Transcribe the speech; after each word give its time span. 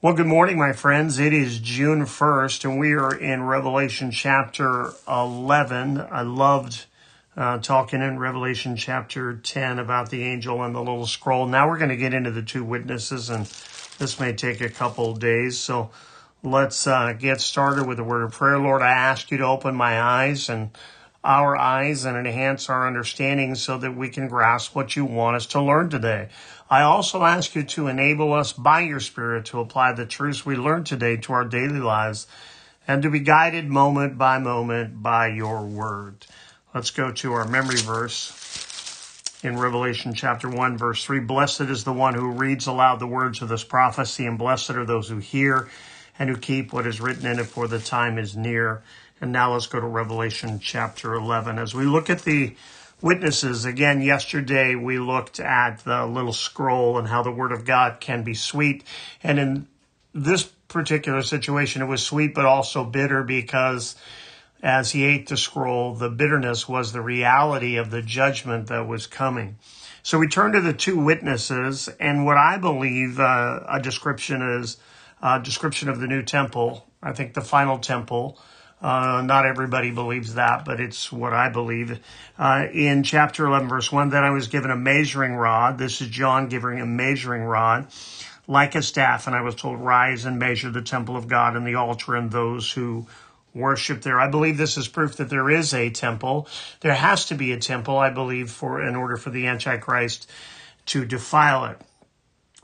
Well, 0.00 0.14
good 0.14 0.28
morning, 0.28 0.56
my 0.56 0.74
friends. 0.74 1.18
It 1.18 1.32
is 1.32 1.58
June 1.58 2.02
1st, 2.02 2.64
and 2.64 2.78
we 2.78 2.92
are 2.92 3.12
in 3.12 3.42
Revelation 3.42 4.12
chapter 4.12 4.92
11. 5.08 6.00
I 6.00 6.22
loved 6.22 6.86
uh, 7.36 7.58
talking 7.58 8.00
in 8.00 8.20
Revelation 8.20 8.76
chapter 8.76 9.34
10 9.34 9.80
about 9.80 10.10
the 10.10 10.22
angel 10.22 10.62
and 10.62 10.72
the 10.72 10.78
little 10.78 11.04
scroll. 11.04 11.46
Now 11.48 11.68
we're 11.68 11.78
going 11.78 11.88
to 11.88 11.96
get 11.96 12.14
into 12.14 12.30
the 12.30 12.42
two 12.42 12.62
witnesses, 12.62 13.28
and 13.28 13.46
this 13.98 14.20
may 14.20 14.32
take 14.32 14.60
a 14.60 14.68
couple 14.68 15.16
days. 15.16 15.58
So 15.58 15.90
let's 16.44 16.86
uh, 16.86 17.14
get 17.14 17.40
started 17.40 17.88
with 17.88 17.98
a 17.98 18.04
word 18.04 18.22
of 18.22 18.30
prayer. 18.30 18.60
Lord, 18.60 18.82
I 18.82 18.92
ask 18.92 19.32
you 19.32 19.38
to 19.38 19.46
open 19.46 19.74
my 19.74 20.00
eyes 20.00 20.48
and 20.48 20.70
our 21.28 21.54
eyes 21.58 22.06
and 22.06 22.16
enhance 22.16 22.70
our 22.70 22.86
understanding 22.86 23.54
so 23.54 23.76
that 23.76 23.94
we 23.94 24.08
can 24.08 24.28
grasp 24.28 24.74
what 24.74 24.96
you 24.96 25.04
want 25.04 25.36
us 25.36 25.44
to 25.44 25.62
learn 25.62 25.90
today. 25.90 26.26
I 26.70 26.80
also 26.80 27.22
ask 27.22 27.54
you 27.54 27.64
to 27.64 27.86
enable 27.86 28.32
us 28.32 28.54
by 28.54 28.80
your 28.80 28.98
Spirit 28.98 29.44
to 29.46 29.60
apply 29.60 29.92
the 29.92 30.06
truths 30.06 30.46
we 30.46 30.56
learned 30.56 30.86
today 30.86 31.18
to 31.18 31.34
our 31.34 31.44
daily 31.44 31.80
lives 31.80 32.26
and 32.86 33.02
to 33.02 33.10
be 33.10 33.20
guided 33.20 33.68
moment 33.68 34.16
by 34.16 34.38
moment 34.38 35.02
by 35.02 35.26
your 35.26 35.66
word. 35.66 36.24
Let's 36.74 36.92
go 36.92 37.12
to 37.12 37.32
our 37.34 37.46
memory 37.46 37.76
verse 37.76 39.22
in 39.42 39.58
Revelation 39.58 40.14
chapter 40.14 40.48
1, 40.48 40.78
verse 40.78 41.04
3. 41.04 41.20
Blessed 41.20 41.60
is 41.60 41.84
the 41.84 41.92
one 41.92 42.14
who 42.14 42.30
reads 42.30 42.66
aloud 42.66 43.00
the 43.00 43.06
words 43.06 43.42
of 43.42 43.50
this 43.50 43.64
prophecy, 43.64 44.24
and 44.24 44.38
blessed 44.38 44.70
are 44.70 44.86
those 44.86 45.10
who 45.10 45.18
hear 45.18 45.68
and 46.18 46.30
who 46.30 46.38
keep 46.38 46.72
what 46.72 46.86
is 46.86 47.02
written 47.02 47.26
in 47.26 47.38
it, 47.38 47.44
for 47.44 47.68
the 47.68 47.78
time 47.78 48.16
is 48.16 48.34
near. 48.34 48.82
And 49.20 49.32
now 49.32 49.52
let's 49.52 49.66
go 49.66 49.80
to 49.80 49.86
Revelation 49.86 50.60
chapter 50.60 51.14
11. 51.14 51.58
As 51.58 51.74
we 51.74 51.84
look 51.84 52.08
at 52.08 52.22
the 52.22 52.54
witnesses. 53.00 53.64
Again, 53.64 54.00
yesterday 54.00 54.74
we 54.74 54.98
looked 54.98 55.40
at 55.40 55.78
the 55.84 56.06
little 56.06 56.32
scroll 56.32 56.98
and 56.98 57.08
how 57.08 57.22
the 57.22 57.30
word 57.30 57.52
of 57.52 57.64
God 57.64 58.00
can 58.00 58.22
be 58.22 58.34
sweet. 58.34 58.84
And 59.22 59.38
in 59.38 59.68
this 60.12 60.44
particular 60.44 61.22
situation, 61.22 61.82
it 61.82 61.86
was 61.86 62.04
sweet, 62.04 62.34
but 62.34 62.44
also 62.44 62.84
bitter 62.84 63.22
because 63.22 63.94
as 64.62 64.90
he 64.90 65.04
ate 65.04 65.28
the 65.28 65.36
scroll, 65.36 65.94
the 65.94 66.10
bitterness 66.10 66.68
was 66.68 66.92
the 66.92 67.00
reality 67.00 67.76
of 67.76 67.90
the 67.90 68.02
judgment 68.02 68.66
that 68.66 68.88
was 68.88 69.06
coming. 69.06 69.56
So 70.02 70.18
we 70.18 70.26
turn 70.26 70.52
to 70.52 70.60
the 70.60 70.72
two 70.72 70.98
witnesses, 70.98 71.88
and 72.00 72.24
what 72.24 72.36
I 72.36 72.56
believe 72.56 73.20
uh, 73.20 73.60
a 73.68 73.80
description 73.80 74.42
is 74.42 74.78
a 75.22 75.38
description 75.38 75.88
of 75.88 76.00
the 76.00 76.06
new 76.06 76.22
temple. 76.22 76.86
I 77.02 77.12
think 77.12 77.34
the 77.34 77.40
final 77.40 77.78
temple 77.78 78.38
uh, 78.80 79.22
not 79.24 79.46
everybody 79.46 79.90
believes 79.90 80.34
that, 80.34 80.64
but 80.64 80.80
it's 80.80 81.10
what 81.10 81.32
I 81.32 81.48
believe. 81.48 81.98
Uh, 82.38 82.66
in 82.72 83.02
chapter 83.02 83.46
11, 83.46 83.68
verse 83.68 83.90
1, 83.90 84.10
then 84.10 84.24
I 84.24 84.30
was 84.30 84.46
given 84.46 84.70
a 84.70 84.76
measuring 84.76 85.34
rod. 85.34 85.78
This 85.78 86.00
is 86.00 86.08
John 86.08 86.48
giving 86.48 86.80
a 86.80 86.86
measuring 86.86 87.42
rod 87.42 87.88
like 88.46 88.74
a 88.74 88.82
staff, 88.82 89.26
and 89.26 89.36
I 89.36 89.42
was 89.42 89.54
told, 89.54 89.80
rise 89.80 90.24
and 90.24 90.38
measure 90.38 90.70
the 90.70 90.82
temple 90.82 91.16
of 91.16 91.28
God 91.28 91.56
and 91.56 91.66
the 91.66 91.74
altar 91.74 92.16
and 92.16 92.30
those 92.30 92.72
who 92.72 93.06
worship 93.52 94.02
there. 94.02 94.20
I 94.20 94.28
believe 94.28 94.56
this 94.56 94.76
is 94.76 94.88
proof 94.88 95.16
that 95.16 95.28
there 95.28 95.50
is 95.50 95.74
a 95.74 95.90
temple. 95.90 96.48
There 96.80 96.94
has 96.94 97.26
to 97.26 97.34
be 97.34 97.52
a 97.52 97.58
temple, 97.58 97.98
I 97.98 98.10
believe, 98.10 98.50
for 98.50 98.80
in 98.80 98.96
order 98.96 99.16
for 99.16 99.30
the 99.30 99.46
Antichrist 99.46 100.30
to 100.86 101.04
defile 101.04 101.66
it. 101.66 101.80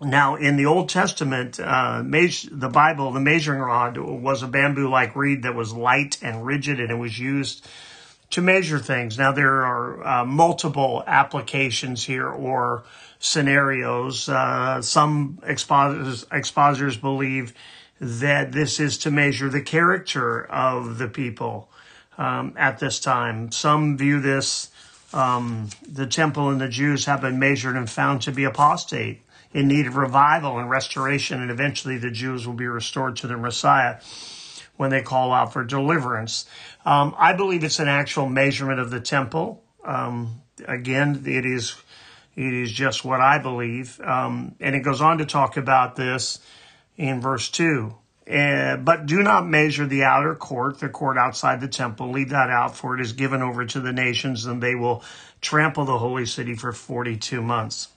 Now, 0.00 0.34
in 0.34 0.56
the 0.56 0.66
Old 0.66 0.88
Testament, 0.88 1.60
uh, 1.60 2.02
the 2.02 2.70
Bible, 2.72 3.12
the 3.12 3.20
measuring 3.20 3.60
rod 3.60 3.96
was 3.96 4.42
a 4.42 4.48
bamboo 4.48 4.88
like 4.88 5.14
reed 5.14 5.44
that 5.44 5.54
was 5.54 5.72
light 5.72 6.18
and 6.20 6.44
rigid, 6.44 6.80
and 6.80 6.90
it 6.90 6.96
was 6.96 7.18
used 7.18 7.64
to 8.30 8.42
measure 8.42 8.80
things. 8.80 9.16
Now, 9.16 9.30
there 9.30 9.64
are 9.64 10.06
uh, 10.06 10.24
multiple 10.24 11.04
applications 11.06 12.04
here 12.04 12.28
or 12.28 12.84
scenarios. 13.20 14.28
Uh, 14.28 14.82
some 14.82 15.38
expositors, 15.44 16.26
expositors 16.32 16.96
believe 16.96 17.54
that 18.00 18.50
this 18.50 18.80
is 18.80 18.98
to 18.98 19.12
measure 19.12 19.48
the 19.48 19.62
character 19.62 20.44
of 20.46 20.98
the 20.98 21.06
people 21.06 21.68
um, 22.18 22.52
at 22.56 22.80
this 22.80 22.98
time. 22.98 23.52
Some 23.52 23.96
view 23.96 24.20
this, 24.20 24.70
um, 25.12 25.68
the 25.88 26.08
temple 26.08 26.50
and 26.50 26.60
the 26.60 26.68
Jews 26.68 27.04
have 27.04 27.20
been 27.20 27.38
measured 27.38 27.76
and 27.76 27.88
found 27.88 28.22
to 28.22 28.32
be 28.32 28.42
apostate 28.42 29.23
in 29.54 29.68
need 29.68 29.86
of 29.86 29.96
revival 29.96 30.58
and 30.58 30.68
restoration, 30.68 31.40
and 31.40 31.50
eventually 31.50 31.96
the 31.96 32.10
Jews 32.10 32.46
will 32.46 32.54
be 32.54 32.66
restored 32.66 33.16
to 33.16 33.28
their 33.28 33.38
Messiah 33.38 34.00
when 34.76 34.90
they 34.90 35.00
call 35.00 35.32
out 35.32 35.52
for 35.52 35.64
deliverance. 35.64 36.44
Um, 36.84 37.14
I 37.16 37.32
believe 37.32 37.62
it's 37.62 37.78
an 37.78 37.88
actual 37.88 38.28
measurement 38.28 38.80
of 38.80 38.90
the 38.90 39.00
temple. 39.00 39.62
Um, 39.84 40.42
again, 40.66 41.22
it 41.26 41.46
is 41.46 41.76
it 42.36 42.52
is 42.52 42.72
just 42.72 43.04
what 43.04 43.20
I 43.20 43.38
believe, 43.38 44.00
um, 44.00 44.56
and 44.58 44.74
it 44.74 44.80
goes 44.80 45.00
on 45.00 45.18
to 45.18 45.24
talk 45.24 45.56
about 45.56 45.94
this 45.94 46.40
in 46.96 47.20
verse 47.20 47.48
two. 47.48 47.94
Uh, 48.28 48.76
but 48.76 49.06
do 49.06 49.22
not 49.22 49.46
measure 49.46 49.86
the 49.86 50.02
outer 50.02 50.34
court, 50.34 50.80
the 50.80 50.88
court 50.88 51.16
outside 51.18 51.60
the 51.60 51.68
temple. 51.68 52.10
Leave 52.10 52.30
that 52.30 52.50
out, 52.50 52.74
for 52.74 52.98
it 52.98 53.00
is 53.00 53.12
given 53.12 53.42
over 53.42 53.66
to 53.66 53.80
the 53.80 53.92
nations, 53.92 54.46
and 54.46 54.62
they 54.62 54.74
will 54.74 55.04
trample 55.40 55.84
the 55.84 55.98
holy 55.98 56.26
city 56.26 56.54
for 56.54 56.72
42 56.72 57.42
months. 57.42 57.88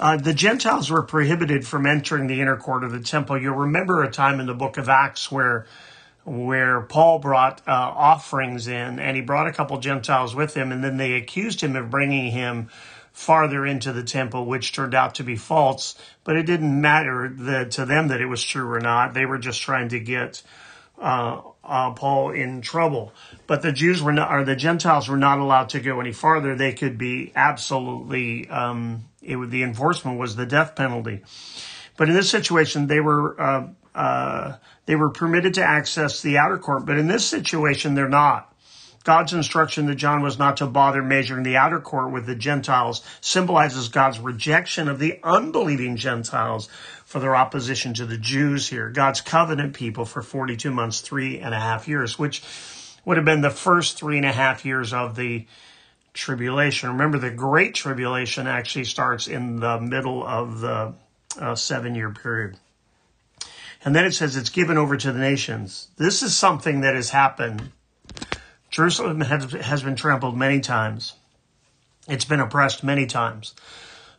Uh, 0.00 0.16
the 0.16 0.32
Gentiles 0.32 0.90
were 0.90 1.02
prohibited 1.02 1.66
from 1.66 1.84
entering 1.84 2.26
the 2.26 2.40
inner 2.40 2.56
court 2.56 2.84
of 2.84 2.90
the 2.90 3.00
temple. 3.00 3.38
You'll 3.38 3.54
remember 3.54 4.02
a 4.02 4.10
time 4.10 4.40
in 4.40 4.46
the 4.46 4.54
book 4.54 4.78
of 4.78 4.88
Acts 4.88 5.30
where 5.30 5.66
where 6.24 6.80
Paul 6.82 7.18
brought 7.18 7.60
uh, 7.66 7.72
offerings 7.72 8.66
in, 8.66 8.98
and 8.98 9.16
he 9.16 9.22
brought 9.22 9.46
a 9.46 9.52
couple 9.52 9.78
Gentiles 9.78 10.34
with 10.34 10.54
him, 10.54 10.72
and 10.72 10.82
then 10.82 10.96
they 10.96 11.14
accused 11.14 11.60
him 11.60 11.76
of 11.76 11.90
bringing 11.90 12.30
him 12.30 12.68
farther 13.12 13.66
into 13.66 13.92
the 13.92 14.02
temple, 14.02 14.46
which 14.46 14.72
turned 14.72 14.94
out 14.94 15.16
to 15.16 15.24
be 15.24 15.36
false. 15.36 15.96
But 16.24 16.36
it 16.36 16.44
didn't 16.44 16.80
matter 16.80 17.28
that, 17.28 17.72
to 17.72 17.84
them 17.84 18.08
that 18.08 18.20
it 18.20 18.26
was 18.26 18.42
true 18.42 18.70
or 18.70 18.80
not. 18.80 19.12
They 19.12 19.26
were 19.26 19.38
just 19.38 19.60
trying 19.60 19.88
to 19.90 20.00
get 20.00 20.42
uh, 20.98 21.40
uh, 21.64 21.92
Paul 21.92 22.30
in 22.30 22.60
trouble. 22.60 23.12
But 23.46 23.62
the 23.62 23.72
Jews 23.72 24.02
were 24.02 24.12
not, 24.12 24.30
or 24.30 24.44
the 24.44 24.56
Gentiles 24.56 25.08
were 25.08 25.16
not 25.16 25.38
allowed 25.38 25.70
to 25.70 25.80
go 25.80 26.00
any 26.00 26.12
farther. 26.12 26.54
They 26.54 26.72
could 26.72 26.96
be 26.96 27.32
absolutely 27.34 28.48
um, 28.48 29.04
it 29.22 29.36
would, 29.36 29.50
the 29.50 29.62
enforcement 29.62 30.18
was 30.18 30.36
the 30.36 30.46
death 30.46 30.74
penalty. 30.74 31.22
But 31.96 32.08
in 32.08 32.14
this 32.14 32.30
situation, 32.30 32.86
they 32.86 33.00
were 33.00 33.40
uh, 33.40 33.68
uh, 33.94 34.56
they 34.86 34.96
were 34.96 35.10
permitted 35.10 35.54
to 35.54 35.62
access 35.62 36.22
the 36.22 36.38
outer 36.38 36.58
court. 36.58 36.86
But 36.86 36.98
in 36.98 37.08
this 37.08 37.26
situation, 37.26 37.94
they're 37.94 38.08
not. 38.08 38.46
God's 39.02 39.32
instruction 39.32 39.86
that 39.86 39.94
John 39.94 40.22
was 40.22 40.38
not 40.38 40.58
to 40.58 40.66
bother 40.66 41.02
measuring 41.02 41.42
the 41.42 41.56
outer 41.56 41.80
court 41.80 42.12
with 42.12 42.26
the 42.26 42.34
Gentiles 42.34 43.02
symbolizes 43.22 43.88
God's 43.88 44.18
rejection 44.18 44.88
of 44.88 44.98
the 44.98 45.18
unbelieving 45.24 45.96
Gentiles 45.96 46.68
for 47.06 47.18
their 47.18 47.34
opposition 47.34 47.94
to 47.94 48.04
the 48.04 48.18
Jews 48.18 48.68
here. 48.68 48.90
God's 48.90 49.22
covenant 49.22 49.72
people 49.72 50.04
for 50.04 50.20
42 50.20 50.70
months, 50.70 51.00
three 51.00 51.40
and 51.40 51.54
a 51.54 51.58
half 51.58 51.88
years, 51.88 52.18
which 52.18 52.42
would 53.06 53.16
have 53.16 53.24
been 53.24 53.40
the 53.40 53.50
first 53.50 53.96
three 53.96 54.18
and 54.18 54.26
a 54.26 54.32
half 54.32 54.66
years 54.66 54.92
of 54.92 55.16
the 55.16 55.46
tribulation. 56.12 56.90
Remember, 56.90 57.18
the 57.18 57.30
Great 57.30 57.74
Tribulation 57.74 58.46
actually 58.46 58.84
starts 58.84 59.28
in 59.28 59.60
the 59.60 59.80
middle 59.80 60.26
of 60.26 60.60
the 60.60 60.94
uh, 61.38 61.54
seven 61.54 61.94
year 61.94 62.10
period. 62.10 62.56
And 63.84 63.94
then 63.94 64.04
it 64.04 64.12
says 64.12 64.36
it's 64.36 64.50
given 64.50 64.76
over 64.76 64.96
to 64.96 65.12
the 65.12 65.18
nations. 65.18 65.88
This 65.96 66.22
is 66.22 66.36
something 66.36 66.82
that 66.82 66.94
has 66.94 67.10
happened. 67.10 67.70
Jerusalem 68.70 69.20
has, 69.22 69.52
has 69.52 69.82
been 69.82 69.96
trampled 69.96 70.36
many 70.36 70.60
times. 70.60 71.14
It's 72.08 72.24
been 72.24 72.40
oppressed 72.40 72.84
many 72.84 73.06
times. 73.06 73.54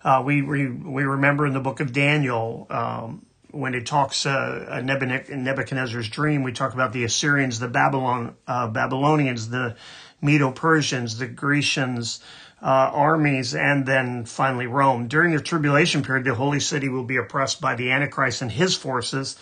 Uh, 0.04 0.24
we, 0.26 0.42
we, 0.42 0.68
we 0.68 1.04
remember 1.04 1.46
in 1.46 1.54
the 1.54 1.60
book 1.60 1.80
of 1.80 1.94
Daniel, 1.94 2.66
um, 2.70 3.26
when 3.52 3.76
it 3.76 3.86
talks 3.86 4.26
uh, 4.26 4.82
Nebuchadnezzar's 4.84 6.10
dream, 6.10 6.44
we 6.44 6.54
talk 6.54 6.74
about 6.74 6.94
the 6.94 7.04
Assyrians, 7.04 7.60
the 7.60 7.68
Babylon, 7.68 8.36
uh, 8.48 8.68
Babylonians, 8.68 9.50
the 9.50 9.76
Medo-Persians, 10.22 11.18
the 11.18 11.28
Grecians, 11.28 12.20
uh, 12.62 12.66
armies, 12.94 13.56
and 13.56 13.86
then 13.86 14.26
finally 14.26 14.68
Rome. 14.68 15.08
During 15.08 15.36
the 15.36 15.42
tribulation 15.42 16.04
period, 16.04 16.26
the 16.26 16.36
holy 16.36 16.60
city 16.60 16.90
will 16.90 17.04
be 17.04 17.18
oppressed 17.18 17.60
by 17.60 17.76
the 17.76 17.92
Antichrist 17.92 18.42
and 18.42 18.52
his 18.52 18.76
forces. 18.76 19.36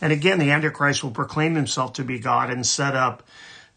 And 0.00 0.12
again, 0.12 0.38
the 0.38 0.50
Antichrist 0.50 1.02
will 1.02 1.10
proclaim 1.10 1.54
himself 1.54 1.94
to 1.94 2.04
be 2.04 2.18
God 2.18 2.50
and 2.50 2.66
set 2.66 2.94
up 2.94 3.22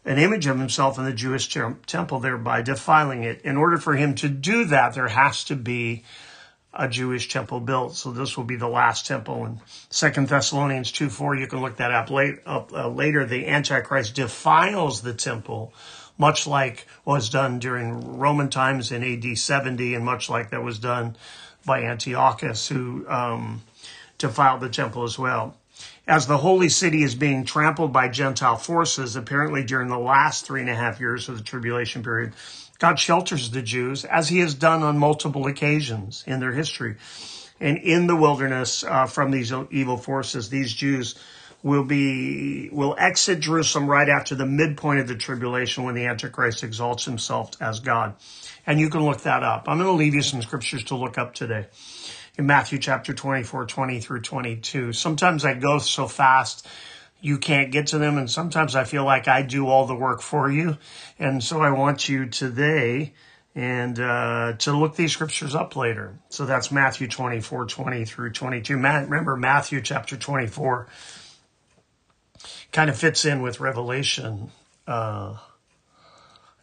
an 0.04 0.18
image 0.18 0.46
of 0.46 0.58
himself 0.58 0.98
in 0.98 1.04
the 1.04 1.12
Jewish 1.12 1.48
temple, 1.86 2.20
thereby 2.20 2.62
defiling 2.62 3.24
it. 3.24 3.42
In 3.42 3.56
order 3.56 3.76
for 3.76 3.96
him 3.96 4.14
to 4.16 4.28
do 4.28 4.64
that, 4.66 4.94
there 4.94 5.08
has 5.08 5.42
to 5.44 5.56
be 5.56 6.04
a 6.72 6.88
Jewish 6.88 7.28
temple 7.28 7.58
built. 7.58 7.96
So 7.96 8.12
this 8.12 8.36
will 8.36 8.44
be 8.44 8.56
the 8.56 8.68
last 8.68 9.06
temple. 9.06 9.46
In 9.46 9.60
Second 9.90 10.28
Thessalonians 10.28 10.92
2 10.92 11.08
4, 11.08 11.36
you 11.36 11.46
can 11.48 11.60
look 11.60 11.76
that 11.76 11.90
up, 11.90 12.10
late, 12.10 12.38
up 12.46 12.72
uh, 12.72 12.88
later. 12.88 13.24
The 13.24 13.48
Antichrist 13.48 14.14
defiles 14.14 15.02
the 15.02 15.14
temple 15.14 15.72
much 16.18 16.46
like 16.46 16.86
was 17.04 17.28
done 17.28 17.58
during 17.58 18.18
Roman 18.18 18.48
times 18.48 18.92
in 18.92 19.02
AD 19.02 19.38
70, 19.38 19.94
and 19.94 20.04
much 20.04 20.30
like 20.30 20.50
that 20.50 20.62
was 20.62 20.78
done 20.78 21.16
by 21.64 21.82
Antiochus, 21.82 22.68
who 22.68 23.06
um, 23.08 23.62
defiled 24.18 24.60
the 24.60 24.68
temple 24.68 25.04
as 25.04 25.18
well. 25.18 25.56
As 26.06 26.26
the 26.26 26.38
holy 26.38 26.68
city 26.68 27.02
is 27.02 27.14
being 27.14 27.44
trampled 27.44 27.92
by 27.92 28.08
Gentile 28.08 28.56
forces, 28.56 29.16
apparently 29.16 29.64
during 29.64 29.88
the 29.88 29.98
last 29.98 30.46
three 30.46 30.60
and 30.60 30.70
a 30.70 30.74
half 30.74 31.00
years 31.00 31.28
of 31.28 31.36
the 31.36 31.42
tribulation 31.42 32.02
period, 32.02 32.32
God 32.78 32.98
shelters 32.98 33.50
the 33.50 33.62
Jews, 33.62 34.04
as 34.04 34.28
he 34.28 34.38
has 34.38 34.54
done 34.54 34.82
on 34.82 34.98
multiple 34.98 35.46
occasions 35.46 36.22
in 36.26 36.40
their 36.40 36.52
history. 36.52 36.96
And 37.58 37.78
in 37.78 38.06
the 38.06 38.16
wilderness 38.16 38.84
uh, 38.84 39.06
from 39.06 39.30
these 39.30 39.52
evil 39.70 39.96
forces, 39.96 40.50
these 40.50 40.72
Jews 40.72 41.14
will 41.62 41.84
be 41.84 42.68
will 42.70 42.94
exit 42.98 43.40
Jerusalem 43.40 43.88
right 43.88 44.08
after 44.08 44.34
the 44.34 44.46
midpoint 44.46 45.00
of 45.00 45.08
the 45.08 45.16
tribulation 45.16 45.84
when 45.84 45.94
the 45.94 46.06
Antichrist 46.06 46.62
exalts 46.62 47.04
himself 47.04 47.50
as 47.60 47.80
God. 47.80 48.14
And 48.66 48.80
you 48.80 48.90
can 48.90 49.04
look 49.04 49.22
that 49.22 49.42
up. 49.42 49.68
I'm 49.68 49.78
going 49.78 49.88
to 49.88 49.92
leave 49.92 50.14
you 50.14 50.22
some 50.22 50.42
scriptures 50.42 50.84
to 50.84 50.96
look 50.96 51.18
up 51.18 51.34
today. 51.34 51.66
In 52.36 52.46
Matthew 52.46 52.78
chapter 52.78 53.14
24, 53.14 53.66
20 53.66 54.00
through 54.00 54.20
22. 54.20 54.92
Sometimes 54.92 55.44
I 55.44 55.54
go 55.54 55.78
so 55.78 56.06
fast 56.06 56.66
you 57.20 57.38
can't 57.38 57.72
get 57.72 57.88
to 57.88 57.98
them. 57.98 58.18
And 58.18 58.30
sometimes 58.30 58.74
I 58.76 58.84
feel 58.84 59.04
like 59.04 59.28
I 59.28 59.42
do 59.42 59.66
all 59.66 59.86
the 59.86 59.94
work 59.94 60.20
for 60.20 60.50
you. 60.50 60.76
And 61.18 61.42
so 61.42 61.60
I 61.60 61.70
want 61.70 62.08
you 62.08 62.26
today 62.26 63.14
and 63.54 63.98
uh, 63.98 64.52
to 64.58 64.72
look 64.72 64.96
these 64.96 65.12
scriptures 65.12 65.54
up 65.54 65.76
later. 65.76 66.18
So 66.28 66.44
that's 66.44 66.70
Matthew 66.70 67.08
24, 67.08 67.66
20 67.66 68.04
through 68.04 68.32
22. 68.32 68.74
remember, 68.74 69.36
Matthew 69.36 69.80
chapter 69.80 70.16
24 70.16 70.88
kind 72.72 72.90
of 72.90 72.96
fits 72.96 73.24
in 73.24 73.42
with 73.42 73.60
Revelation 73.60 74.50
uh, 74.86 75.36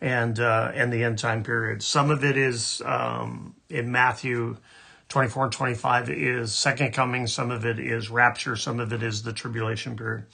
and 0.01 0.39
uh, 0.39 0.71
and 0.73 0.91
the 0.91 1.03
end 1.03 1.19
time 1.19 1.43
period. 1.43 1.81
Some 1.83 2.11
of 2.11 2.23
it 2.23 2.37
is 2.37 2.81
um, 2.85 3.55
in 3.69 3.91
Matthew 3.91 4.57
24 5.13 5.43
and 5.43 5.53
25 5.53 6.09
is 6.09 6.55
second 6.55 6.91
coming. 6.91 7.27
Some 7.27 7.51
of 7.51 7.67
it 7.67 7.77
is 7.77 8.09
rapture. 8.09 8.55
Some 8.55 8.79
of 8.79 8.91
it 8.93 9.03
is 9.03 9.21
the 9.21 9.31
tribulation 9.31 9.95
period. 9.95 10.25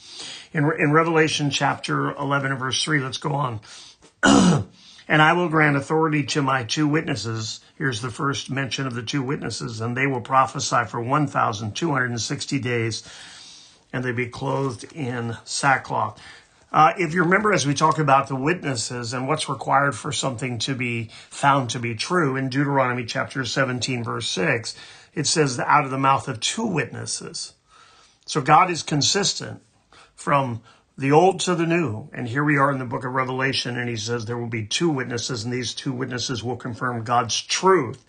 In, 0.54 0.72
in 0.80 0.94
Revelation 0.94 1.50
chapter 1.50 2.16
11 2.16 2.52
and 2.52 2.60
verse 2.60 2.82
3, 2.82 3.02
let's 3.02 3.18
go 3.18 3.34
on. 3.34 3.60
and 4.24 5.22
I 5.22 5.34
will 5.34 5.50
grant 5.50 5.76
authority 5.76 6.24
to 6.28 6.42
my 6.42 6.64
two 6.64 6.88
witnesses. 6.88 7.60
Here's 7.78 8.00
the 8.00 8.10
first 8.10 8.50
mention 8.50 8.88
of 8.88 8.94
the 8.94 9.04
two 9.04 9.22
witnesses, 9.22 9.82
and 9.82 9.98
they 9.98 10.08
will 10.08 10.22
prophesy 10.22 10.86
for 10.86 11.02
1,260 11.02 12.60
days, 12.60 13.04
and 13.92 14.04
they 14.04 14.12
be 14.12 14.28
clothed 14.28 14.92
in 14.94 15.38
sackcloth. 15.46 16.22
Uh, 16.72 16.94
if 16.98 17.14
you 17.14 17.24
remember, 17.24 17.52
as 17.52 17.66
we 17.66 17.74
talk 17.74 17.98
about 17.98 18.28
the 18.28 18.36
witnesses 18.36 19.14
and 19.14 19.28
what's 19.28 19.50
required 19.50 19.96
for 19.96 20.12
something 20.12 20.60
to 20.60 20.76
be 20.76 21.10
found 21.30 21.72
to 21.72 21.80
be 21.80 21.96
true, 21.96 22.36
in 22.36 22.50
Deuteronomy 22.50 23.06
chapter 23.06 23.44
17, 23.44 24.04
verse 24.04 24.28
6, 24.28 24.76
it 25.16 25.26
says, 25.26 25.60
out 25.60 25.86
of 25.86 25.92
the 25.92 25.98
mouth 25.98 26.28
of 26.28 26.40
two 26.40 26.66
witnesses. 26.66 27.54
So 28.28 28.42
God 28.42 28.70
is 28.70 28.84
consistent 28.84 29.62
from 30.14 30.62
the 30.96 31.12
old 31.12 31.40
to 31.40 31.56
the 31.56 31.66
new. 31.66 32.10
And 32.14 32.28
here 32.28 32.44
we 32.44 32.58
are 32.58 32.72
in 32.72 32.78
the 32.78 32.86
book 32.86 33.04
of 33.04 33.14
Revelation, 33.14 33.78
and 33.78 33.90
he 33.90 33.96
says 33.98 34.26
there 34.26 34.38
will 34.38 34.48
be 34.48 34.66
two 34.66 34.90
witnesses, 34.90 35.44
and 35.44 35.52
these 35.52 35.74
two 35.74 35.92
witnesses 35.92 36.44
will 36.44 36.58
confirm 36.58 37.04
God's 37.04 37.42
truth 37.42 38.06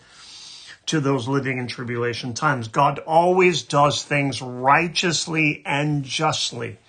to 0.91 0.99
those 0.99 1.25
living 1.25 1.57
in 1.57 1.67
tribulation 1.67 2.33
times. 2.33 2.67
God 2.67 2.99
always 2.99 3.63
does 3.63 4.03
things 4.03 4.41
righteously 4.41 5.63
and 5.65 6.03
justly. 6.03 6.79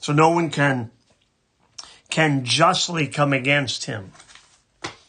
So 0.00 0.14
no 0.14 0.30
one 0.30 0.50
can 0.50 0.90
can 2.08 2.46
justly 2.46 3.06
come 3.06 3.34
against 3.34 3.84
him. 3.84 4.12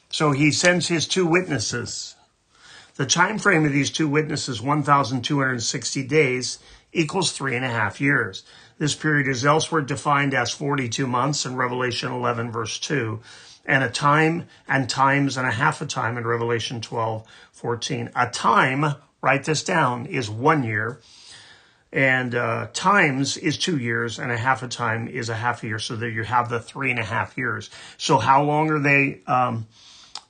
So 0.09 0.33
he 0.33 0.51
sends 0.51 0.89
his 0.89 1.07
two 1.07 1.25
witnesses. 1.25 2.15
The 2.95 3.05
time 3.05 3.39
frame 3.39 3.65
of 3.65 3.71
these 3.71 3.91
two 3.91 4.09
witnesses, 4.09 4.61
1,260 4.61 6.03
days, 6.03 6.59
equals 6.91 7.31
three 7.31 7.55
and 7.55 7.63
a 7.63 7.69
half 7.69 8.01
years. 8.01 8.43
This 8.77 8.93
period 8.93 9.29
is 9.29 9.45
elsewhere 9.45 9.83
defined 9.83 10.33
as 10.33 10.51
42 10.51 11.07
months 11.07 11.45
in 11.45 11.55
Revelation 11.55 12.11
11, 12.11 12.51
verse 12.51 12.77
2, 12.79 13.21
and 13.67 13.83
a 13.83 13.89
time 13.89 14.47
and 14.67 14.89
times 14.89 15.37
and 15.37 15.47
a 15.47 15.51
half 15.51 15.81
a 15.81 15.85
time 15.85 16.17
in 16.17 16.25
Revelation 16.25 16.81
12, 16.81 17.27
14. 17.51 18.09
A 18.15 18.29
time, 18.29 18.95
write 19.21 19.43
this 19.43 19.63
down, 19.63 20.05
is 20.05 20.29
one 20.29 20.63
year 20.63 20.99
and 21.91 22.35
uh, 22.35 22.67
times 22.73 23.37
is 23.37 23.57
two 23.57 23.77
years 23.77 24.19
and 24.19 24.31
a 24.31 24.37
half 24.37 24.61
a 24.63 24.67
time 24.67 25.07
is 25.07 25.29
a 25.29 25.35
half 25.35 25.63
a 25.63 25.67
year. 25.67 25.79
So 25.79 25.95
that 25.97 26.11
you 26.11 26.23
have 26.23 26.49
the 26.49 26.59
three 26.59 26.91
and 26.91 26.99
a 26.99 27.03
half 27.03 27.37
years. 27.37 27.69
So 27.97 28.17
how 28.17 28.43
long 28.43 28.69
are 28.71 28.79
they 28.79 29.21
um, 29.27 29.67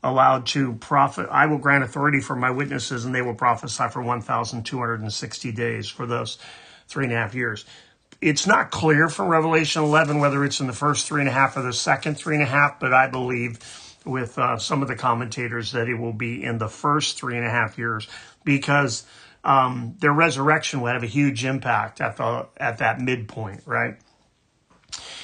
allowed 0.03 0.45
to 0.45 0.73
profit 0.73 1.27
i 1.31 1.45
will 1.45 1.57
grant 1.57 1.83
authority 1.83 2.19
for 2.19 2.35
my 2.35 2.51
witnesses 2.51 3.03
and 3.05 3.13
they 3.15 3.21
will 3.21 3.33
prophesy 3.33 3.87
for 3.89 4.01
1260 4.01 5.51
days 5.51 5.89
for 5.89 6.05
those 6.05 6.37
three 6.87 7.05
and 7.05 7.13
a 7.13 7.17
half 7.17 7.33
years 7.33 7.65
it's 8.21 8.47
not 8.47 8.71
clear 8.71 9.09
from 9.09 9.27
revelation 9.27 9.83
11 9.83 10.19
whether 10.19 10.43
it's 10.43 10.59
in 10.59 10.67
the 10.67 10.73
first 10.73 11.07
three 11.07 11.21
and 11.21 11.29
a 11.29 11.33
half 11.33 11.55
or 11.55 11.61
the 11.61 11.73
second 11.73 12.15
three 12.15 12.35
and 12.35 12.43
a 12.43 12.47
half 12.47 12.79
but 12.79 12.93
i 12.93 13.07
believe 13.07 13.59
with 14.05 14.39
uh, 14.39 14.57
some 14.57 14.81
of 14.81 14.87
the 14.87 14.95
commentators 14.95 15.73
that 15.73 15.89
it 15.89 15.95
will 15.95 16.13
be 16.13 16.43
in 16.43 16.57
the 16.57 16.69
first 16.69 17.17
three 17.17 17.37
and 17.37 17.45
a 17.45 17.49
half 17.49 17.77
years 17.77 18.07
because 18.43 19.05
um, 19.43 19.95
their 19.99 20.11
resurrection 20.11 20.81
would 20.81 20.93
have 20.93 21.03
a 21.03 21.07
huge 21.07 21.45
impact 21.45 22.01
at 22.01 22.17
the 22.17 22.47
at 22.57 22.79
that 22.79 22.99
midpoint, 22.99 23.61
right? 23.65 23.95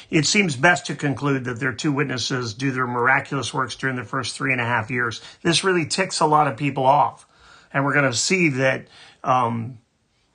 It 0.09 0.25
seems 0.25 0.55
best 0.55 0.85
to 0.87 0.95
conclude 0.95 1.45
that 1.45 1.59
their 1.59 1.73
two 1.73 1.91
witnesses 1.91 2.53
do 2.53 2.71
their 2.71 2.85
miraculous 2.85 3.53
works 3.53 3.75
during 3.75 3.95
the 3.95 4.03
first 4.03 4.35
three 4.35 4.51
and 4.51 4.61
a 4.61 4.65
half 4.65 4.91
years. 4.91 5.21
This 5.41 5.63
really 5.63 5.85
ticks 5.85 6.19
a 6.19 6.25
lot 6.25 6.47
of 6.47 6.57
people 6.57 6.85
off, 6.85 7.25
and 7.73 7.83
we're 7.83 7.93
going 7.93 8.09
to 8.09 8.17
see 8.17 8.49
that 8.49 8.87
um, 9.23 9.79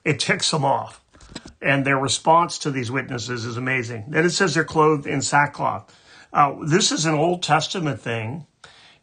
it 0.03 0.19
ticks 0.19 0.51
them 0.51 0.65
off, 0.65 0.98
and 1.61 1.85
their 1.85 1.97
response 1.97 2.57
to 2.59 2.71
these 2.71 2.91
witnesses 2.91 3.45
is 3.45 3.57
amazing. 3.57 4.05
Then 4.09 4.25
it 4.25 4.31
says 4.31 4.53
they're 4.53 4.63
clothed 4.63 5.07
in 5.07 5.21
sackcloth. 5.21 5.93
Uh, 6.31 6.55
this 6.65 6.91
is 6.91 7.05
an 7.05 7.15
Old 7.15 7.43
Testament 7.43 8.01
thing 8.01 8.45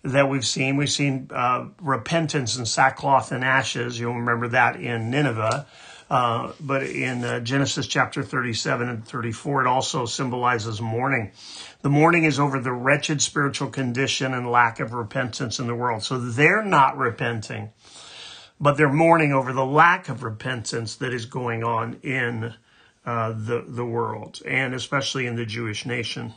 that 0.02 0.28
we've 0.28 0.46
seen. 0.46 0.76
We've 0.76 0.90
seen 0.90 1.28
uh, 1.34 1.66
repentance 1.80 2.56
and 2.56 2.66
sackcloth 2.66 3.32
and 3.32 3.44
ashes. 3.44 3.98
You'll 3.98 4.14
remember 4.14 4.48
that 4.48 4.76
in 4.76 5.10
Nineveh. 5.10 5.66
Uh, 6.08 6.52
but 6.60 6.84
in 6.84 7.24
uh, 7.24 7.40
Genesis 7.40 7.86
chapter 7.88 8.22
37 8.22 8.88
and 8.88 9.04
34, 9.04 9.62
it 9.62 9.66
also 9.66 10.06
symbolizes 10.06 10.80
mourning. 10.80 11.32
The 11.82 11.88
mourning 11.88 12.24
is 12.24 12.38
over 12.38 12.60
the 12.60 12.72
wretched 12.72 13.20
spiritual 13.20 13.70
condition 13.70 14.32
and 14.32 14.48
lack 14.48 14.78
of 14.78 14.92
repentance 14.92 15.58
in 15.58 15.66
the 15.66 15.74
world. 15.74 16.04
So 16.04 16.18
they're 16.18 16.64
not 16.64 16.96
repenting, 16.96 17.70
but 18.60 18.76
they're 18.76 18.92
mourning 18.92 19.32
over 19.32 19.52
the 19.52 19.66
lack 19.66 20.08
of 20.08 20.22
repentance 20.22 20.96
that 20.96 21.12
is 21.12 21.26
going 21.26 21.62
on 21.62 21.98
in 22.02 22.54
uh, 23.04 23.32
the, 23.32 23.64
the 23.66 23.84
world 23.84 24.40
and 24.46 24.74
especially 24.74 25.26
in 25.26 25.36
the 25.36 25.46
Jewish 25.46 25.86
nation. 25.86 26.34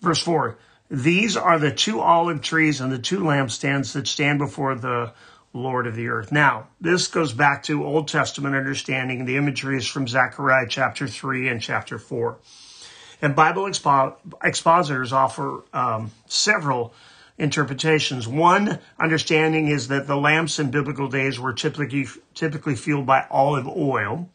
Verse 0.00 0.22
4 0.22 0.58
these 0.92 1.38
are 1.38 1.58
the 1.58 1.70
two 1.72 2.00
olive 2.00 2.42
trees 2.42 2.82
and 2.82 2.92
the 2.92 2.98
two 2.98 3.20
lampstands 3.20 3.94
that 3.94 4.06
stand 4.06 4.38
before 4.38 4.74
the 4.74 5.14
Lord 5.54 5.86
of 5.86 5.96
the 5.96 6.08
earth. 6.08 6.30
Now, 6.30 6.68
this 6.82 7.08
goes 7.08 7.32
back 7.32 7.62
to 7.64 7.82
Old 7.82 8.08
Testament 8.08 8.54
understanding. 8.54 9.24
The 9.24 9.38
imagery 9.38 9.78
is 9.78 9.86
from 9.86 10.06
Zechariah 10.06 10.66
chapter 10.68 11.08
3 11.08 11.48
and 11.48 11.62
chapter 11.62 11.98
4. 11.98 12.36
And 13.22 13.34
Bible 13.34 13.62
expo- 13.62 14.16
expositors 14.44 15.14
offer 15.14 15.64
um, 15.72 16.10
several 16.26 16.92
interpretations. 17.38 18.28
One 18.28 18.78
understanding 19.00 19.68
is 19.68 19.88
that 19.88 20.06
the 20.06 20.16
lamps 20.16 20.58
in 20.58 20.70
biblical 20.70 21.08
days 21.08 21.38
were 21.38 21.52
typically, 21.52 22.06
typically 22.34 22.76
fueled 22.76 23.06
by 23.06 23.26
olive 23.30 23.68
oil. 23.68 24.30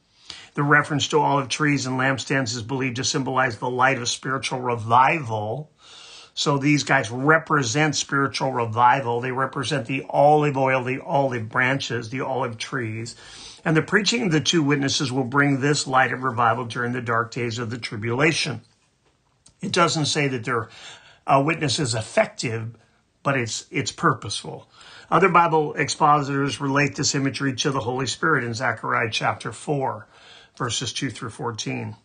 The 0.56 0.64
reference 0.64 1.08
to 1.10 1.20
olive 1.20 1.50
trees 1.50 1.86
and 1.86 2.00
lampstands 2.00 2.56
is 2.56 2.64
believed 2.64 2.96
to 2.96 3.04
symbolize 3.04 3.58
the 3.58 3.70
light 3.70 3.98
of 3.98 4.10
spiritual 4.10 4.60
revival 4.60 5.72
so 6.38 6.60
these 6.60 6.84
guys 6.84 7.10
represent 7.10 7.96
spiritual 7.96 8.52
revival. 8.52 9.22
They 9.22 9.32
represent 9.32 9.88
the 9.88 10.06
olive 10.08 10.56
oil, 10.56 10.84
the 10.84 11.00
olive 11.00 11.50
branches, 11.50 12.12
the 12.12 12.22
olive 12.22 12.60
trees. 12.60 13.16
And 13.66 13.76
the 13.76 13.82
preaching 13.82 14.22
of 14.22 14.32
the 14.32 14.40
two 14.40 14.62
witnesses 14.62 15.12
will 15.12 15.24
bring 15.24 15.62
this 15.62 15.88
light 15.88 16.14
of 16.14 16.22
revival 16.22 16.66
during 16.66 16.94
the 16.94 17.02
dark 17.02 17.32
days 17.32 17.58
of 17.58 17.72
the 17.72 17.80
tribulation. 17.80 18.62
It 19.64 19.72
doesn't 19.72 20.06
say 20.06 20.28
that 20.28 20.46
their 20.46 20.70
uh, 21.26 21.42
witness 21.44 21.80
is 21.80 21.96
effective, 21.96 22.76
but 23.28 23.38
it's 23.38 23.66
it's 23.72 23.92
purposeful. 23.92 24.70
Other 25.12 25.28
Bible 25.28 25.74
expositors 25.74 26.62
relate 26.62 26.96
this 26.96 27.14
imagery 27.14 27.54
to 27.56 27.72
the 27.72 27.82
Holy 27.82 28.08
Spirit 28.08 28.46
in 28.46 28.54
Zechariah 28.54 29.10
chapter 29.12 29.52
4, 29.52 30.08
verses 30.56 30.94
2 30.94 31.10
through 31.10 31.32
14. 31.32 31.98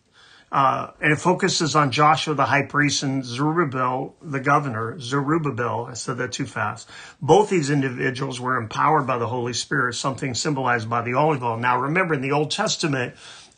Uh, 0.51 0.91
and 0.99 1.13
it 1.13 1.15
focuses 1.15 1.77
on 1.77 1.91
Joshua 1.91 2.33
the 2.33 2.43
high 2.43 2.65
priest 2.65 3.03
and 3.03 3.23
Zerubbabel 3.23 4.17
the 4.21 4.41
governor. 4.41 4.99
Zerubbabel, 4.99 5.87
I 5.89 5.93
said 5.93 6.17
that 6.17 6.33
too 6.33 6.45
fast. 6.45 6.89
Both 7.21 7.49
these 7.49 7.69
individuals 7.69 8.41
were 8.41 8.57
empowered 8.57 9.07
by 9.07 9.17
the 9.17 9.27
Holy 9.27 9.53
Spirit, 9.53 9.93
something 9.95 10.33
symbolized 10.33 10.89
by 10.89 11.03
the 11.03 11.13
olive 11.13 11.41
oil. 11.41 11.55
Now 11.55 11.79
remember 11.79 12.15
in 12.15 12.21
the 12.21 12.33
Old 12.33 12.51
Testament 12.51 13.15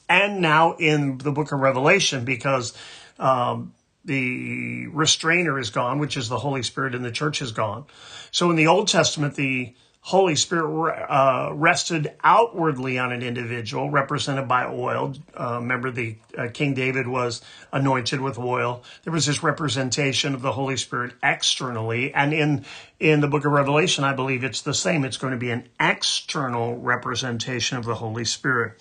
and 0.07 0.39
now 0.39 0.75
in 0.75 1.17
the 1.17 1.31
book 1.31 1.51
of 1.51 1.61
Revelation, 1.61 2.25
because 2.25 2.77
um, 3.17 3.73
the 4.05 4.87
restrainer 4.87 5.59
is 5.59 5.71
gone, 5.71 5.99
which 5.99 6.15
is 6.15 6.29
the 6.29 6.39
Holy 6.39 6.63
Spirit, 6.63 6.95
and 6.95 7.03
the 7.03 7.11
church 7.11 7.41
is 7.41 7.51
gone. 7.51 7.85
So 8.31 8.49
in 8.49 8.55
the 8.55 8.67
Old 8.67 8.87
Testament, 8.87 9.35
the 9.35 9.75
Holy 10.05 10.35
Spirit 10.35 10.67
uh, 11.09 11.49
rested 11.55 12.13
outwardly 12.23 12.99
on 12.99 13.11
an 13.11 13.23
individual, 13.23 13.89
represented 13.89 14.47
by 14.47 14.63
oil. 14.67 15.15
Uh, 15.33 15.57
remember, 15.59 15.89
the 15.89 16.15
uh, 16.37 16.47
King 16.53 16.75
David 16.75 17.07
was 17.07 17.41
anointed 17.73 18.21
with 18.21 18.37
oil. 18.37 18.83
There 19.03 19.11
was 19.11 19.25
this 19.25 19.41
representation 19.41 20.35
of 20.35 20.43
the 20.43 20.51
Holy 20.51 20.77
Spirit 20.77 21.13
externally, 21.23 22.13
and 22.13 22.33
in 22.33 22.65
in 22.99 23.21
the 23.21 23.27
Book 23.27 23.45
of 23.45 23.51
Revelation, 23.51 24.03
I 24.03 24.13
believe 24.13 24.43
it's 24.43 24.61
the 24.61 24.75
same. 24.75 25.05
It's 25.05 25.17
going 25.17 25.33
to 25.33 25.39
be 25.39 25.49
an 25.49 25.67
external 25.79 26.77
representation 26.77 27.79
of 27.79 27.85
the 27.85 27.95
Holy 27.95 28.25
Spirit, 28.25 28.79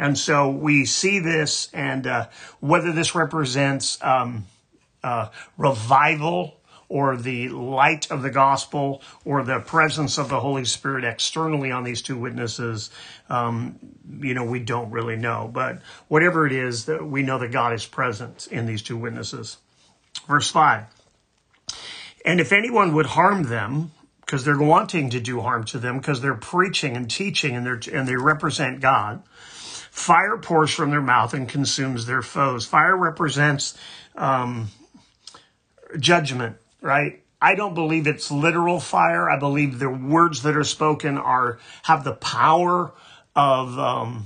and 0.00 0.18
so 0.18 0.50
we 0.50 0.84
see 0.84 1.20
this, 1.20 1.70
and 1.72 2.08
uh, 2.08 2.26
whether 2.58 2.90
this 2.90 3.14
represents 3.14 4.02
um, 4.02 4.46
uh, 5.06 5.30
revival 5.56 6.56
or 6.88 7.16
the 7.16 7.48
light 7.48 8.10
of 8.10 8.22
the 8.22 8.30
gospel 8.30 9.02
or 9.24 9.44
the 9.44 9.60
presence 9.60 10.18
of 10.18 10.28
the 10.28 10.40
Holy 10.40 10.64
Spirit 10.64 11.04
externally 11.04 11.70
on 11.70 11.84
these 11.84 12.02
two 12.02 12.18
witnesses, 12.18 12.90
um, 13.28 13.78
you 14.20 14.34
know, 14.34 14.44
we 14.44 14.58
don't 14.58 14.90
really 14.90 15.16
know. 15.16 15.48
But 15.52 15.80
whatever 16.08 16.44
it 16.44 16.52
is, 16.52 16.88
we 16.88 17.22
know 17.22 17.38
that 17.38 17.52
God 17.52 17.72
is 17.72 17.86
present 17.86 18.48
in 18.50 18.66
these 18.66 18.82
two 18.82 18.96
witnesses. 18.96 19.58
Verse 20.26 20.50
5. 20.50 20.84
And 22.24 22.40
if 22.40 22.52
anyone 22.52 22.92
would 22.94 23.06
harm 23.06 23.44
them, 23.44 23.92
because 24.22 24.44
they're 24.44 24.58
wanting 24.58 25.10
to 25.10 25.20
do 25.20 25.40
harm 25.40 25.64
to 25.66 25.78
them, 25.78 25.98
because 25.98 26.20
they're 26.20 26.34
preaching 26.34 26.96
and 26.96 27.08
teaching 27.08 27.54
and, 27.54 27.64
they're, 27.64 27.80
and 27.92 28.08
they 28.08 28.16
represent 28.16 28.80
God, 28.80 29.22
fire 29.28 30.36
pours 30.36 30.72
from 30.72 30.90
their 30.90 31.00
mouth 31.00 31.32
and 31.32 31.48
consumes 31.48 32.06
their 32.06 32.22
foes. 32.22 32.66
Fire 32.66 32.96
represents 32.96 33.78
um, 34.16 34.68
judgment 35.98 36.56
right? 36.86 37.22
I 37.40 37.54
don't 37.54 37.74
believe 37.74 38.06
it's 38.06 38.30
literal 38.30 38.80
fire. 38.80 39.28
I 39.28 39.38
believe 39.38 39.78
the 39.78 39.90
words 39.90 40.42
that 40.42 40.56
are 40.56 40.64
spoken 40.64 41.18
are 41.18 41.58
have 41.82 42.04
the 42.04 42.14
power 42.14 42.92
of 43.34 43.78
um, 43.78 44.24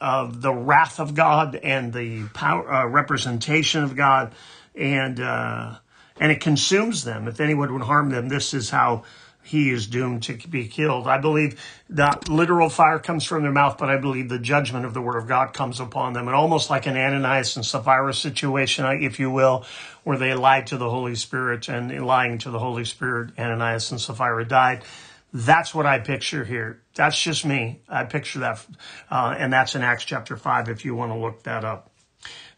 of 0.00 0.42
the 0.42 0.52
wrath 0.52 1.00
of 1.00 1.14
God 1.14 1.54
and 1.56 1.92
the 1.92 2.24
power 2.34 2.70
uh, 2.70 2.86
representation 2.86 3.82
of 3.82 3.96
God, 3.96 4.34
and 4.74 5.18
uh, 5.18 5.76
and 6.20 6.30
it 6.30 6.40
consumes 6.40 7.04
them. 7.04 7.26
If 7.26 7.40
anyone 7.40 7.72
would 7.72 7.82
harm 7.82 8.10
them, 8.10 8.28
this 8.28 8.52
is 8.52 8.68
how 8.68 9.04
he 9.42 9.70
is 9.70 9.86
doomed 9.86 10.22
to 10.24 10.34
be 10.48 10.68
killed. 10.68 11.06
I 11.06 11.18
believe 11.18 11.60
that 11.90 12.28
literal 12.28 12.68
fire 12.68 12.98
comes 12.98 13.24
from 13.24 13.42
their 13.42 13.52
mouth, 13.52 13.76
but 13.76 13.90
I 13.90 13.96
believe 13.96 14.28
the 14.28 14.38
judgment 14.38 14.86
of 14.86 14.94
the 14.94 15.02
word 15.02 15.16
of 15.16 15.26
God 15.26 15.52
comes 15.52 15.80
upon 15.80 16.12
them. 16.12 16.28
And 16.28 16.34
almost 16.34 16.70
like 16.70 16.86
an 16.86 16.96
Ananias 16.96 17.56
and 17.56 17.64
Sapphira 17.64 18.14
situation, 18.14 18.86
if 19.02 19.18
you 19.18 19.30
will, 19.30 19.64
where 20.04 20.16
they 20.16 20.34
lied 20.34 20.68
to 20.68 20.76
the 20.76 20.88
Holy 20.88 21.16
Spirit 21.16 21.68
and 21.68 21.90
in 21.90 22.04
lying 22.04 22.38
to 22.38 22.50
the 22.50 22.58
Holy 22.58 22.84
Spirit, 22.84 23.32
Ananias 23.38 23.90
and 23.90 24.00
Sapphira 24.00 24.44
died. 24.44 24.84
That's 25.32 25.74
what 25.74 25.86
I 25.86 25.98
picture 25.98 26.44
here. 26.44 26.82
That's 26.94 27.20
just 27.20 27.44
me. 27.44 27.80
I 27.88 28.04
picture 28.04 28.40
that. 28.40 28.64
Uh, 29.10 29.34
and 29.36 29.52
that's 29.52 29.74
in 29.74 29.82
Acts 29.82 30.04
chapter 30.04 30.36
5 30.36 30.68
if 30.68 30.84
you 30.84 30.94
want 30.94 31.10
to 31.10 31.18
look 31.18 31.42
that 31.44 31.64
up. 31.64 31.90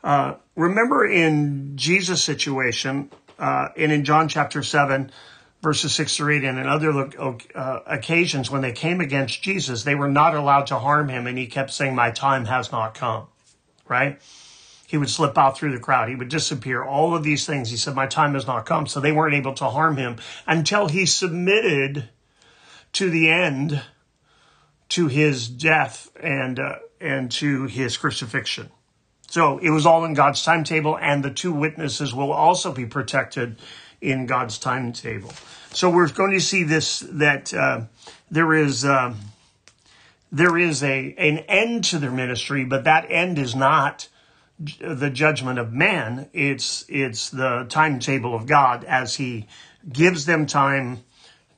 Uh, 0.02 0.34
remember 0.54 1.06
in 1.06 1.76
Jesus' 1.76 2.22
situation, 2.22 3.10
uh, 3.38 3.68
and 3.76 3.90
in 3.90 4.04
John 4.04 4.28
chapter 4.28 4.62
7, 4.62 5.10
verses 5.64 5.92
6 5.94 6.16
through 6.16 6.37
8, 6.37 6.44
and 6.44 6.59
in 6.59 6.66
other 6.68 7.11
uh, 7.54 7.80
occasions 7.87 8.50
when 8.50 8.62
they 8.62 8.71
came 8.71 9.00
against 9.00 9.42
Jesus, 9.42 9.83
they 9.83 9.97
were 9.97 10.11
not 10.11 10.37
allowed 10.37 10.68
to 10.68 10.78
harm 10.78 11.09
him, 11.09 11.26
and 11.26 11.37
he 11.37 11.47
kept 11.49 11.73
saying, 11.73 11.97
My 11.97 12.12
time 12.12 12.44
has 12.44 12.71
not 12.71 12.94
come, 12.94 13.26
right? 13.88 14.21
He 14.87 14.99
would 14.99 15.11
slip 15.11 15.37
out 15.37 15.56
through 15.56 15.73
the 15.73 15.80
crowd. 15.80 16.09
He 16.09 16.14
would 16.14 16.28
disappear. 16.28 16.85
All 16.85 17.16
of 17.16 17.25
these 17.25 17.47
things. 17.47 17.71
He 17.71 17.76
said, 17.76 17.97
My 17.97 18.06
time 18.06 18.35
has 18.35 18.47
not 18.47 18.66
come. 18.66 18.87
So 18.87 19.00
they 19.00 19.11
weren't 19.11 19.35
able 19.35 19.54
to 19.54 19.64
harm 19.64 19.97
him 19.97 20.18
until 20.47 20.87
he 20.87 21.06
submitted 21.06 22.11
to 22.92 23.11
the 23.11 23.30
end, 23.30 23.83
to 24.90 25.09
his 25.09 25.49
death 25.49 26.11
and, 26.23 26.61
uh, 26.61 26.76
and 27.00 27.30
to 27.33 27.64
his 27.64 27.97
crucifixion. 27.97 28.71
So 29.28 29.59
it 29.59 29.71
was 29.71 29.87
all 29.87 30.04
in 30.04 30.14
God's 30.14 30.44
timetable, 30.44 30.97
and 30.97 31.25
the 31.25 31.30
two 31.30 31.52
witnesses 31.52 32.14
will 32.14 32.33
also 32.33 32.71
be 32.71 32.87
protected 32.87 33.56
in 34.04 34.26
God's 34.26 34.58
timetable. 34.58 35.32
So 35.73 35.90
we're 35.90 36.11
going 36.11 36.32
to 36.32 36.40
see 36.40 36.62
this 36.62 37.00
that 37.00 37.52
uh, 37.52 37.82
there 38.30 38.52
is 38.54 38.84
uh, 38.84 39.14
there 40.30 40.58
is 40.58 40.82
a 40.84 41.14
an 41.18 41.38
end 41.38 41.84
to 41.84 41.99
their 41.99 42.11
ministry, 42.11 42.64
but 42.64 42.84
that 42.84 43.11
end 43.11 43.38
is 43.38 43.56
not 43.56 44.08
the 44.58 45.11
judgment 45.11 45.58
of 45.58 45.73
man. 45.73 46.28
It's 46.32 46.84
it's 46.88 47.30
the 47.30 47.66
timetable 47.68 48.34
of 48.34 48.46
God 48.46 48.84
as 48.84 49.16
He 49.16 49.46
gives 49.90 50.26
them 50.26 50.46
time 50.46 51.02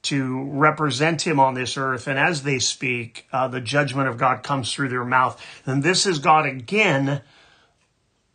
to 0.02 0.44
represent 0.44 1.26
Him 1.26 1.40
on 1.40 1.54
this 1.54 1.76
earth, 1.76 2.06
and 2.06 2.18
as 2.18 2.44
they 2.44 2.60
speak, 2.60 3.26
uh, 3.32 3.48
the 3.48 3.60
judgment 3.60 4.08
of 4.08 4.18
God 4.18 4.44
comes 4.44 4.72
through 4.72 4.88
their 4.88 5.04
mouth. 5.04 5.44
And 5.66 5.82
this 5.82 6.06
is 6.06 6.20
God 6.20 6.46
again 6.46 7.22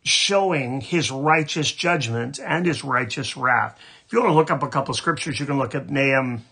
showing 0.04 0.80
His 0.80 1.10
righteous 1.10 1.70
judgment 1.70 2.40
and 2.44 2.66
His 2.66 2.84
righteous 2.84 3.36
wrath. 3.36 3.78
If 4.06 4.12
you 4.12 4.20
want 4.20 4.30
to 4.30 4.36
look 4.36 4.50
up 4.50 4.62
a 4.62 4.68
couple 4.68 4.94
scriptures, 4.94 5.38
you 5.38 5.46
can 5.46 5.58
look 5.58 5.74
at 5.74 5.90
Nahum, 5.90 6.44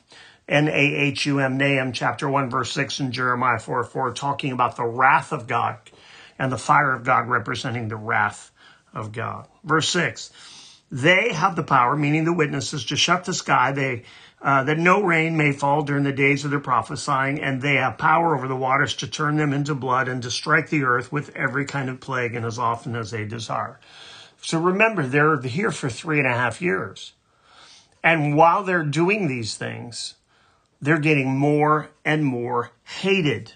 N-A-H-U-M, 0.49 1.57
Nahum 1.57 1.93
chapter 1.93 2.29
1, 2.29 2.51
verse 2.51 2.73
6, 2.73 3.01
and 3.01 3.13
Jeremiah 3.13 3.59
4, 3.59 3.85
4, 3.85 4.13
talking 4.13 4.53
about 4.53 4.77
the 4.77 4.85
wrath 4.85 5.33
of 5.33 5.47
God 5.47 5.79
and 6.39 6.51
the 6.51 6.59
fire 6.59 6.93
of 6.93 7.05
God 7.05 7.29
representing 7.29 7.89
the 7.89 7.97
wrath 7.97 8.51
of 8.95 9.13
God. 9.13 9.47
Verse 9.63 9.89
6, 9.91 10.31
they 10.91 11.33
have 11.33 11.55
the 11.55 11.63
power, 11.63 11.97
meaning 11.97 12.25
the 12.25 12.33
witnesses, 12.33 12.85
to 12.87 12.97
shut 12.97 13.25
the 13.25 13.35
sky, 13.35 13.73
they 13.73 14.05
uh, 14.43 14.65
that 14.65 14.79
no 14.79 15.03
rain 15.03 15.37
may 15.37 15.53
fall 15.53 15.83
during 15.83 16.05
the 16.05 16.13
days 16.13 16.45
of 16.45 16.51
their 16.51 16.61
prophesying, 16.61 17.41
and 17.41 17.61
they 17.61 17.75
have 17.75 17.99
power 17.99 18.35
over 18.35 18.49
the 18.49 18.57
waters 18.57 18.95
to 18.97 19.07
turn 19.07 19.37
them 19.37 19.53
into 19.53 19.75
blood 19.75 20.09
and 20.09 20.23
to 20.23 20.31
strike 20.31 20.71
the 20.71 20.83
earth 20.83 21.13
with 21.13 21.35
every 21.37 21.67
kind 21.67 21.91
of 21.91 22.01
plague 22.01 22.35
and 22.35 22.47
as 22.47 22.59
often 22.59 22.97
as 22.97 23.11
they 23.11 23.25
desire. 23.27 23.79
So 24.41 24.59
remember, 24.59 25.07
they're 25.07 25.41
here 25.43 25.71
for 25.71 25.91
three 25.91 26.19
and 26.19 26.27
a 26.27 26.33
half 26.33 26.63
years. 26.63 27.13
And 28.03 28.35
while 28.35 28.63
they're 28.63 28.83
doing 28.83 29.29
these 29.29 29.57
things, 29.57 30.15
they're 30.81 30.99
getting 30.99 31.37
more 31.37 31.91
and 32.03 32.25
more 32.25 32.71
hated, 33.01 33.53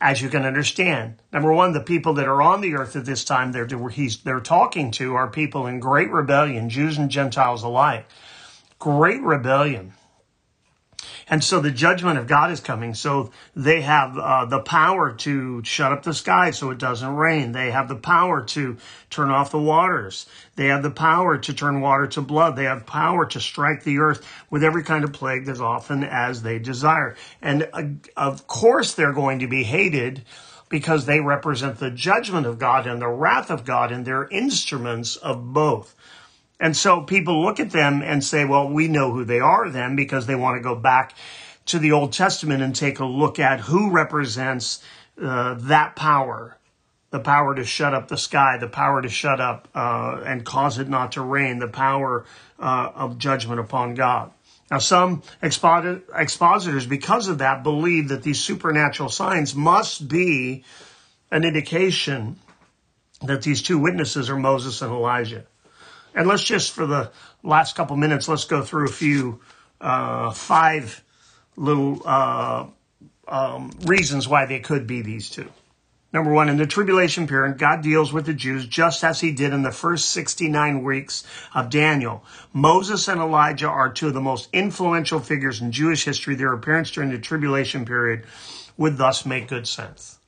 as 0.00 0.20
you 0.20 0.28
can 0.28 0.44
understand. 0.44 1.22
Number 1.32 1.52
one, 1.52 1.72
the 1.72 1.80
people 1.80 2.14
that 2.14 2.26
are 2.26 2.42
on 2.42 2.60
the 2.62 2.74
earth 2.74 2.96
at 2.96 3.04
this 3.04 3.24
time 3.24 3.52
they're, 3.52 3.68
they're 4.24 4.40
talking 4.40 4.90
to 4.92 5.14
are 5.14 5.28
people 5.28 5.68
in 5.68 5.78
great 5.78 6.10
rebellion, 6.10 6.68
Jews 6.68 6.98
and 6.98 7.08
Gentiles 7.08 7.62
alike. 7.62 8.06
Great 8.80 9.22
rebellion. 9.22 9.92
And 11.30 11.44
so 11.44 11.60
the 11.60 11.70
judgment 11.70 12.18
of 12.18 12.26
God 12.26 12.50
is 12.50 12.58
coming. 12.58 12.92
So 12.92 13.30
they 13.54 13.82
have 13.82 14.18
uh, 14.18 14.46
the 14.46 14.58
power 14.58 15.12
to 15.18 15.62
shut 15.62 15.92
up 15.92 16.02
the 16.02 16.12
sky 16.12 16.50
so 16.50 16.70
it 16.70 16.78
doesn't 16.78 17.14
rain. 17.14 17.52
They 17.52 17.70
have 17.70 17.86
the 17.86 17.94
power 17.94 18.42
to 18.46 18.76
turn 19.10 19.30
off 19.30 19.52
the 19.52 19.60
waters. 19.60 20.26
They 20.56 20.66
have 20.66 20.82
the 20.82 20.90
power 20.90 21.38
to 21.38 21.54
turn 21.54 21.80
water 21.80 22.08
to 22.08 22.20
blood. 22.20 22.56
They 22.56 22.64
have 22.64 22.84
power 22.84 23.26
to 23.26 23.40
strike 23.40 23.84
the 23.84 23.98
earth 23.98 24.26
with 24.50 24.64
every 24.64 24.82
kind 24.82 25.04
of 25.04 25.12
plague 25.12 25.48
as 25.48 25.60
often 25.60 26.02
as 26.02 26.42
they 26.42 26.58
desire. 26.58 27.14
And 27.40 27.68
uh, 27.72 27.84
of 28.16 28.48
course, 28.48 28.94
they're 28.94 29.12
going 29.12 29.38
to 29.38 29.46
be 29.46 29.62
hated 29.62 30.24
because 30.68 31.06
they 31.06 31.20
represent 31.20 31.78
the 31.78 31.90
judgment 31.90 32.46
of 32.46 32.58
God 32.58 32.88
and 32.88 33.00
the 33.00 33.08
wrath 33.08 33.50
of 33.50 33.64
God, 33.64 33.92
and 33.92 34.04
they're 34.04 34.28
instruments 34.28 35.16
of 35.16 35.52
both. 35.52 35.94
And 36.60 36.76
so 36.76 37.00
people 37.00 37.42
look 37.42 37.58
at 37.58 37.70
them 37.70 38.02
and 38.02 38.22
say, 38.22 38.44
well, 38.44 38.68
we 38.68 38.86
know 38.86 39.12
who 39.12 39.24
they 39.24 39.40
are 39.40 39.70
then 39.70 39.96
because 39.96 40.26
they 40.26 40.36
want 40.36 40.58
to 40.58 40.62
go 40.62 40.74
back 40.74 41.14
to 41.66 41.78
the 41.78 41.92
Old 41.92 42.12
Testament 42.12 42.62
and 42.62 42.76
take 42.76 43.00
a 43.00 43.04
look 43.04 43.38
at 43.38 43.60
who 43.60 43.90
represents 43.90 44.84
uh, 45.20 45.54
that 45.54 45.96
power 45.96 46.58
the 47.10 47.20
power 47.20 47.54
to 47.54 47.64
shut 47.64 47.92
up 47.92 48.08
the 48.08 48.16
sky, 48.16 48.56
the 48.58 48.68
power 48.68 49.02
to 49.02 49.08
shut 49.08 49.40
up 49.40 49.68
uh, 49.74 50.22
and 50.24 50.44
cause 50.44 50.78
it 50.78 50.88
not 50.88 51.12
to 51.12 51.20
rain, 51.20 51.58
the 51.58 51.68
power 51.68 52.24
uh, 52.58 52.92
of 52.94 53.18
judgment 53.18 53.60
upon 53.60 53.94
God. 53.94 54.30
Now, 54.70 54.78
some 54.78 55.22
expositors, 55.42 56.86
because 56.86 57.26
of 57.26 57.38
that, 57.38 57.64
believe 57.64 58.08
that 58.08 58.22
these 58.22 58.38
supernatural 58.38 59.08
signs 59.08 59.54
must 59.54 60.08
be 60.08 60.64
an 61.32 61.44
indication 61.44 62.38
that 63.22 63.42
these 63.42 63.62
two 63.62 63.78
witnesses 63.78 64.30
are 64.30 64.36
Moses 64.36 64.80
and 64.80 64.92
Elijah. 64.92 65.44
And 66.14 66.26
let's 66.26 66.44
just, 66.44 66.72
for 66.72 66.86
the 66.86 67.10
last 67.42 67.76
couple 67.76 67.96
minutes, 67.96 68.28
let's 68.28 68.44
go 68.44 68.62
through 68.62 68.86
a 68.86 68.92
few, 68.92 69.40
uh, 69.80 70.30
five 70.30 71.02
little 71.56 72.02
uh, 72.04 72.66
um, 73.28 73.70
reasons 73.84 74.26
why 74.26 74.46
they 74.46 74.60
could 74.60 74.86
be 74.86 75.02
these 75.02 75.30
two. 75.30 75.48
Number 76.12 76.32
one, 76.32 76.48
in 76.48 76.56
the 76.56 76.66
tribulation 76.66 77.28
period, 77.28 77.56
God 77.56 77.82
deals 77.82 78.12
with 78.12 78.26
the 78.26 78.34
Jews 78.34 78.66
just 78.66 79.04
as 79.04 79.20
he 79.20 79.30
did 79.30 79.52
in 79.52 79.62
the 79.62 79.70
first 79.70 80.10
69 80.10 80.82
weeks 80.82 81.24
of 81.54 81.70
Daniel. 81.70 82.24
Moses 82.52 83.06
and 83.06 83.20
Elijah 83.20 83.68
are 83.68 83.92
two 83.92 84.08
of 84.08 84.14
the 84.14 84.20
most 84.20 84.48
influential 84.52 85.20
figures 85.20 85.60
in 85.60 85.70
Jewish 85.70 86.04
history. 86.04 86.34
Their 86.34 86.52
appearance 86.52 86.90
during 86.90 87.10
the 87.10 87.18
tribulation 87.18 87.84
period 87.84 88.24
would 88.76 88.96
thus 88.96 89.24
make 89.24 89.46
good 89.46 89.68
sense. 89.68 90.18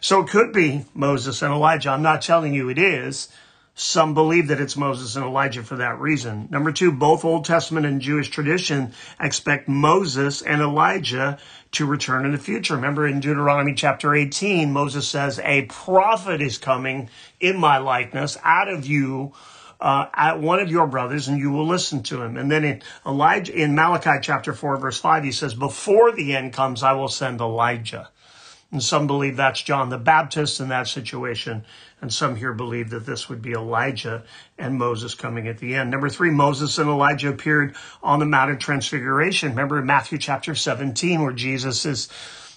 So 0.00 0.20
it 0.20 0.28
could 0.28 0.52
be 0.52 0.84
Moses 0.94 1.42
and 1.42 1.52
Elijah. 1.52 1.90
I'm 1.90 2.02
not 2.02 2.22
telling 2.22 2.54
you 2.54 2.68
it 2.68 2.78
is, 2.78 3.28
Some 3.76 4.14
believe 4.14 4.48
that 4.48 4.60
it's 4.60 4.76
Moses 4.76 5.16
and 5.16 5.24
Elijah 5.24 5.64
for 5.64 5.74
that 5.76 5.98
reason. 5.98 6.46
Number 6.48 6.70
two, 6.70 6.92
both 6.92 7.24
Old 7.24 7.44
Testament 7.44 7.86
and 7.86 8.00
Jewish 8.00 8.28
tradition 8.30 8.92
expect 9.18 9.68
Moses 9.68 10.42
and 10.42 10.62
Elijah 10.62 11.38
to 11.72 11.84
return 11.84 12.24
in 12.24 12.30
the 12.30 12.38
future. 12.38 12.76
Remember 12.76 13.04
in 13.04 13.18
Deuteronomy 13.18 13.74
chapter 13.74 14.14
18, 14.14 14.72
Moses 14.72 15.08
says, 15.08 15.40
A 15.42 15.62
prophet 15.62 16.40
is 16.40 16.56
coming 16.56 17.10
in 17.40 17.58
my 17.58 17.78
likeness 17.78 18.38
out 18.44 18.68
of 18.68 18.86
you. 18.86 19.32
Uh, 19.80 20.06
at 20.14 20.40
one 20.40 20.60
of 20.60 20.70
your 20.70 20.86
brothers, 20.86 21.28
and 21.28 21.38
you 21.38 21.50
will 21.50 21.66
listen 21.66 22.02
to 22.02 22.22
him. 22.22 22.38
And 22.38 22.50
then 22.50 22.64
in 22.64 22.82
Elijah, 23.04 23.52
in 23.52 23.74
Malachi 23.74 24.18
chapter 24.22 24.54
four, 24.54 24.78
verse 24.78 24.98
five, 24.98 25.24
he 25.24 25.32
says, 25.32 25.52
"Before 25.52 26.12
the 26.12 26.34
end 26.34 26.54
comes, 26.54 26.82
I 26.82 26.92
will 26.92 27.08
send 27.08 27.40
Elijah." 27.40 28.08
And 28.70 28.82
some 28.82 29.06
believe 29.06 29.36
that's 29.36 29.62
John 29.62 29.88
the 29.88 29.98
Baptist 29.98 30.60
in 30.60 30.68
that 30.68 30.88
situation. 30.88 31.64
And 32.00 32.12
some 32.12 32.36
here 32.36 32.52
believe 32.52 32.90
that 32.90 33.06
this 33.06 33.28
would 33.28 33.40
be 33.40 33.52
Elijah 33.52 34.24
and 34.58 34.76
Moses 34.76 35.14
coming 35.14 35.46
at 35.48 35.58
the 35.58 35.74
end. 35.74 35.90
Number 35.90 36.08
three, 36.08 36.30
Moses 36.30 36.76
and 36.78 36.90
Elijah 36.90 37.28
appeared 37.28 37.76
on 38.02 38.18
the 38.18 38.26
Mount 38.26 38.50
of 38.50 38.58
Transfiguration. 38.58 39.50
Remember 39.50 39.80
Matthew 39.80 40.18
chapter 40.18 40.54
17 40.54 41.22
where 41.22 41.32
Jesus 41.32 41.86
is 41.86 42.08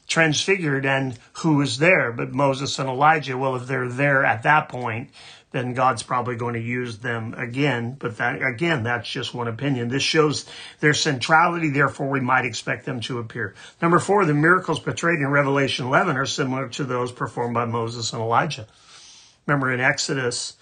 transfigured 0.07 0.85
and 0.85 1.17
who 1.33 1.61
is 1.61 1.77
there? 1.77 2.11
But 2.11 2.33
Moses 2.33 2.79
and 2.79 2.89
Elijah. 2.89 3.37
Well, 3.37 3.55
if 3.55 3.67
they're 3.67 3.89
there 3.89 4.25
at 4.25 4.43
that 4.43 4.69
point, 4.69 5.11
then 5.51 5.73
God's 5.73 6.03
probably 6.03 6.35
going 6.35 6.55
to 6.55 6.59
use 6.59 6.97
them 6.97 7.33
again. 7.33 7.95
But 7.97 8.17
that, 8.17 8.41
again, 8.41 8.83
that's 8.83 9.09
just 9.09 9.33
one 9.33 9.47
opinion. 9.47 9.87
This 9.87 10.03
shows 10.03 10.45
their 10.79 10.93
centrality, 10.93 11.69
therefore 11.69 12.09
we 12.09 12.19
might 12.19 12.45
expect 12.45 12.85
them 12.85 12.99
to 13.01 13.19
appear. 13.19 13.55
Number 13.81 13.99
four, 13.99 14.25
the 14.25 14.33
miracles 14.33 14.79
portrayed 14.79 15.19
in 15.19 15.27
Revelation 15.27 15.85
11 15.85 16.17
are 16.17 16.25
similar 16.25 16.67
to 16.69 16.83
those 16.83 17.11
performed 17.11 17.53
by 17.53 17.65
Moses 17.65 18.11
and 18.13 18.21
Elijah. 18.21 18.67
Remember 19.45 19.71
in 19.71 19.79
Exodus 19.79 20.57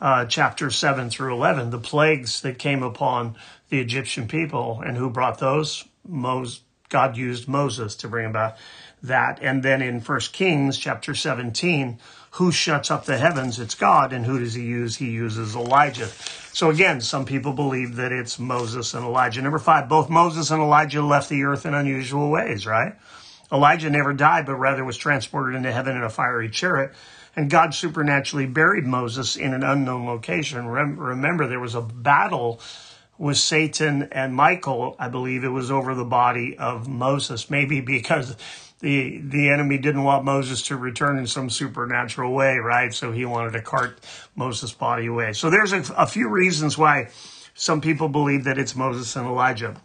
uh, 0.00 0.24
chapter 0.24 0.70
7 0.70 1.10
through 1.10 1.34
11, 1.34 1.70
the 1.70 1.78
plagues 1.78 2.40
that 2.40 2.58
came 2.58 2.82
upon 2.82 3.36
the 3.68 3.80
Egyptian 3.80 4.26
people 4.26 4.82
and 4.84 4.96
who 4.96 5.10
brought 5.10 5.38
those? 5.38 5.84
Moses, 6.08 6.62
God 6.90 7.16
used 7.16 7.48
Moses 7.48 7.96
to 7.96 8.08
bring 8.08 8.26
about 8.26 8.56
that. 9.02 9.38
And 9.40 9.62
then 9.62 9.80
in 9.80 10.00
First 10.00 10.32
Kings 10.34 10.76
chapter 10.76 11.14
17, 11.14 11.98
who 12.32 12.52
shuts 12.52 12.90
up 12.90 13.06
the 13.06 13.16
heavens? 13.16 13.58
It's 13.58 13.74
God. 13.74 14.12
And 14.12 14.26
who 14.26 14.38
does 14.38 14.54
he 14.54 14.64
use? 14.64 14.96
He 14.96 15.10
uses 15.10 15.56
Elijah. 15.56 16.08
So 16.52 16.68
again, 16.68 17.00
some 17.00 17.24
people 17.24 17.52
believe 17.52 17.96
that 17.96 18.12
it's 18.12 18.38
Moses 18.38 18.92
and 18.92 19.04
Elijah. 19.04 19.40
Number 19.40 19.58
five, 19.58 19.88
both 19.88 20.10
Moses 20.10 20.50
and 20.50 20.60
Elijah 20.60 21.02
left 21.02 21.28
the 21.28 21.44
earth 21.44 21.64
in 21.64 21.74
unusual 21.74 22.30
ways, 22.30 22.66
right? 22.66 22.94
Elijah 23.52 23.90
never 23.90 24.12
died, 24.12 24.46
but 24.46 24.56
rather 24.56 24.84
was 24.84 24.96
transported 24.96 25.56
into 25.56 25.72
heaven 25.72 25.96
in 25.96 26.02
a 26.02 26.10
fiery 26.10 26.48
chariot. 26.50 26.92
And 27.34 27.48
God 27.48 27.74
supernaturally 27.74 28.46
buried 28.46 28.84
Moses 28.84 29.36
in 29.36 29.54
an 29.54 29.62
unknown 29.62 30.06
location. 30.06 30.66
Remember, 30.66 31.46
there 31.46 31.60
was 31.60 31.76
a 31.76 31.80
battle 31.80 32.60
with 33.20 33.36
Satan 33.36 34.08
and 34.12 34.34
Michael. 34.34 34.96
I 34.98 35.08
believe 35.08 35.44
it 35.44 35.48
was 35.48 35.70
over 35.70 35.94
the 35.94 36.06
body 36.06 36.56
of 36.56 36.88
Moses, 36.88 37.50
maybe 37.50 37.82
because 37.82 38.34
the 38.80 39.20
the 39.20 39.50
enemy 39.50 39.76
didn't 39.76 40.04
want 40.04 40.24
Moses 40.24 40.62
to 40.68 40.76
return 40.76 41.18
in 41.18 41.26
some 41.26 41.50
supernatural 41.50 42.32
way, 42.32 42.56
right? 42.56 42.94
So 42.94 43.12
he 43.12 43.26
wanted 43.26 43.52
to 43.52 43.60
cart 43.60 44.00
Moses' 44.34 44.72
body 44.72 45.06
away. 45.06 45.34
So 45.34 45.50
there's 45.50 45.72
a, 45.74 45.84
a 45.98 46.06
few 46.06 46.30
reasons 46.30 46.78
why 46.78 47.10
some 47.52 47.82
people 47.82 48.08
believe 48.08 48.44
that 48.44 48.56
it's 48.56 48.74
Moses 48.74 49.14
and 49.16 49.26
Elijah. 49.26 49.76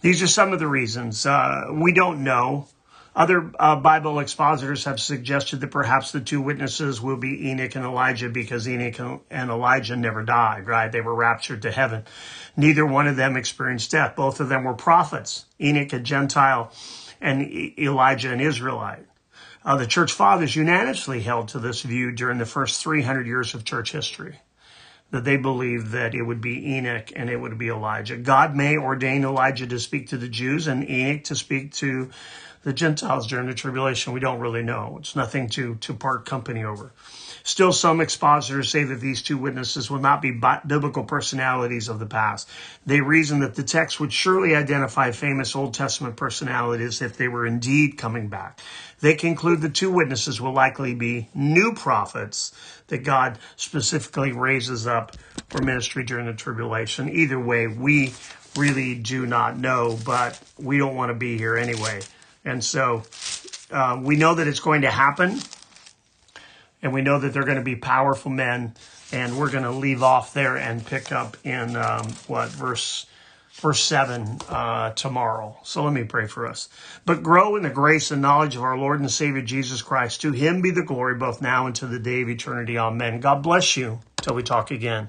These 0.00 0.22
are 0.22 0.28
some 0.28 0.52
of 0.52 0.60
the 0.60 0.68
reasons. 0.68 1.26
Uh, 1.26 1.64
we 1.72 1.92
don't 1.92 2.22
know. 2.22 2.68
Other 3.14 3.50
uh, 3.58 3.76
Bible 3.76 4.20
expositors 4.20 4.84
have 4.84 5.00
suggested 5.00 5.60
that 5.60 5.72
perhaps 5.72 6.12
the 6.12 6.20
two 6.20 6.40
witnesses 6.40 7.00
will 7.00 7.16
be 7.16 7.50
Enoch 7.50 7.74
and 7.74 7.84
Elijah 7.84 8.28
because 8.28 8.68
Enoch 8.68 9.22
and 9.30 9.50
Elijah 9.50 9.96
never 9.96 10.22
died, 10.22 10.68
right? 10.68 10.92
They 10.92 11.00
were 11.00 11.14
raptured 11.14 11.62
to 11.62 11.72
heaven. 11.72 12.04
Neither 12.56 12.86
one 12.86 13.08
of 13.08 13.16
them 13.16 13.36
experienced 13.36 13.90
death. 13.90 14.14
Both 14.14 14.38
of 14.38 14.48
them 14.48 14.62
were 14.62 14.74
prophets. 14.74 15.46
Enoch, 15.60 15.92
a 15.92 15.98
Gentile, 15.98 16.72
and 17.20 17.42
Elijah, 17.78 18.32
an 18.32 18.40
Israelite. 18.40 19.06
Uh, 19.64 19.76
the 19.76 19.86
church 19.86 20.12
fathers 20.12 20.54
unanimously 20.54 21.20
held 21.20 21.48
to 21.48 21.58
this 21.58 21.82
view 21.82 22.12
during 22.12 22.38
the 22.38 22.46
first 22.46 22.82
300 22.82 23.26
years 23.26 23.54
of 23.54 23.64
church 23.64 23.92
history 23.92 24.38
that 25.10 25.24
they 25.24 25.36
believed 25.36 25.88
that 25.88 26.14
it 26.14 26.22
would 26.22 26.40
be 26.40 26.76
Enoch 26.76 27.12
and 27.16 27.28
it 27.28 27.36
would 27.36 27.58
be 27.58 27.68
Elijah. 27.68 28.16
God 28.16 28.54
may 28.54 28.76
ordain 28.76 29.24
Elijah 29.24 29.66
to 29.66 29.78
speak 29.78 30.08
to 30.08 30.16
the 30.16 30.28
Jews 30.28 30.66
and 30.66 30.88
Enoch 30.88 31.24
to 31.24 31.34
speak 31.34 31.72
to 31.74 32.10
the 32.62 32.72
Gentiles 32.72 33.26
during 33.26 33.46
the 33.46 33.54
tribulation. 33.54 34.12
We 34.12 34.20
don't 34.20 34.40
really 34.40 34.62
know. 34.62 34.96
It's 35.00 35.16
nothing 35.16 35.48
to, 35.50 35.76
to 35.76 35.94
part 35.94 36.26
company 36.26 36.62
over. 36.62 36.92
Still, 37.42 37.72
some 37.72 38.02
expositors 38.02 38.70
say 38.70 38.84
that 38.84 39.00
these 39.00 39.22
two 39.22 39.38
witnesses 39.38 39.90
will 39.90 39.98
not 39.98 40.20
be 40.20 40.38
biblical 40.66 41.04
personalities 41.04 41.88
of 41.88 41.98
the 41.98 42.06
past. 42.06 42.48
They 42.84 43.00
reason 43.00 43.40
that 43.40 43.54
the 43.54 43.62
text 43.62 43.98
would 43.98 44.12
surely 44.12 44.54
identify 44.54 45.10
famous 45.10 45.56
Old 45.56 45.72
Testament 45.72 46.16
personalities 46.16 47.00
if 47.00 47.16
they 47.16 47.28
were 47.28 47.46
indeed 47.46 47.96
coming 47.96 48.28
back. 48.28 48.60
They 49.00 49.14
conclude 49.14 49.62
the 49.62 49.70
two 49.70 49.90
witnesses 49.90 50.38
will 50.38 50.52
likely 50.52 50.94
be 50.94 51.28
new 51.34 51.72
prophets 51.72 52.52
that 52.88 52.98
God 52.98 53.38
specifically 53.56 54.32
raises 54.32 54.86
up 54.86 55.16
for 55.48 55.62
ministry 55.62 56.04
during 56.04 56.26
the 56.26 56.34
tribulation. 56.34 57.08
Either 57.08 57.40
way, 57.40 57.66
we 57.66 58.12
really 58.56 58.96
do 58.96 59.24
not 59.24 59.58
know, 59.58 59.98
but 60.04 60.38
we 60.58 60.76
don't 60.76 60.94
want 60.94 61.08
to 61.08 61.14
be 61.14 61.38
here 61.38 61.56
anyway. 61.56 62.00
And 62.44 62.62
so 62.62 63.02
uh, 63.70 64.00
we 64.02 64.16
know 64.16 64.34
that 64.34 64.46
it's 64.46 64.60
going 64.60 64.82
to 64.82 64.90
happen 64.90 65.38
and 66.82 66.92
we 66.92 67.02
know 67.02 67.18
that 67.18 67.32
they're 67.32 67.44
going 67.44 67.58
to 67.58 67.62
be 67.62 67.76
powerful 67.76 68.30
men. 68.30 68.74
And 69.12 69.38
we're 69.38 69.50
going 69.50 69.64
to 69.64 69.72
leave 69.72 70.04
off 70.04 70.34
there 70.34 70.56
and 70.56 70.86
pick 70.86 71.10
up 71.10 71.36
in 71.44 71.74
um, 71.74 72.06
what 72.28 72.48
verse 72.48 73.06
verse 73.54 73.82
7 73.82 74.38
uh, 74.48 74.92
tomorrow. 74.92 75.56
So 75.64 75.82
let 75.84 75.92
me 75.92 76.04
pray 76.04 76.26
for 76.26 76.46
us. 76.46 76.68
But 77.04 77.22
grow 77.22 77.56
in 77.56 77.64
the 77.64 77.70
grace 77.70 78.10
and 78.10 78.22
knowledge 78.22 78.56
of 78.56 78.62
our 78.62 78.78
Lord 78.78 79.00
and 79.00 79.10
Savior 79.10 79.42
Jesus 79.42 79.82
Christ. 79.82 80.22
To 80.22 80.32
him 80.32 80.62
be 80.62 80.70
the 80.70 80.84
glory 80.84 81.16
both 81.16 81.42
now 81.42 81.66
and 81.66 81.74
to 81.76 81.86
the 81.86 81.98
day 81.98 82.22
of 82.22 82.28
eternity. 82.28 82.78
Amen. 82.78 83.20
God 83.20 83.42
bless 83.42 83.76
you 83.76 83.98
till 84.22 84.34
we 84.34 84.44
talk 84.44 84.70
again. 84.70 85.08